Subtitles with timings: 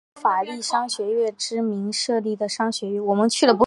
[0.15, 3.01] 欧法利商学院之名设立的商学院。